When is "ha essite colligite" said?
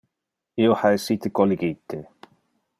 0.79-2.03